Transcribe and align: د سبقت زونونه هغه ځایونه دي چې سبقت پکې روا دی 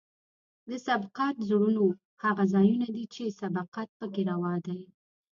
د 0.69 0.71
سبقت 0.87 1.35
زونونه 1.47 1.83
هغه 2.23 2.43
ځایونه 2.53 2.87
دي 2.95 3.05
چې 3.13 3.35
سبقت 3.41 3.87
پکې 3.99 4.21
روا 4.31 4.53
دی 4.65 4.79